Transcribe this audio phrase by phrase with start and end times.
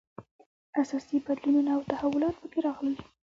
[0.81, 2.95] اساسي بدلونونه او تحولات په کې راغلل.